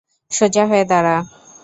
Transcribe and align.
সোজা 0.31 0.63
হয়ে 0.65 0.83
দাঁড়া। 0.85 1.15